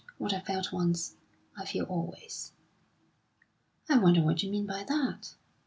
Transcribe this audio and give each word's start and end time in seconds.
What 0.17 0.33
I 0.33 0.39
felt 0.39 0.73
once, 0.73 1.13
I 1.55 1.63
feel 1.63 1.83
always." 1.85 2.53
"I 3.87 3.99
wonder 3.99 4.23
what 4.23 4.41
you 4.41 4.49
mean 4.49 4.65
by 4.65 4.83
that?" 4.83 5.35